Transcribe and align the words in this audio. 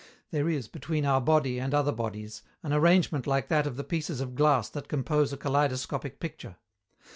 There 0.31 0.49
is, 0.49 0.67
between 0.67 1.05
our 1.05 1.21
body 1.21 1.59
and 1.59 1.75
other 1.75 1.91
bodies, 1.91 2.41
an 2.63 2.73
arrangement 2.73 3.27
like 3.27 3.49
that 3.49 3.67
of 3.67 3.77
the 3.77 3.83
pieces 3.83 4.19
of 4.19 4.33
glass 4.33 4.67
that 4.69 4.87
compose 4.87 5.31
a 5.31 5.37
kaleidoscopic 5.37 6.19
picture. 6.19 6.55